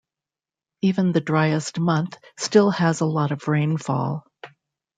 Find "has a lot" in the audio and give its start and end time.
2.71-3.31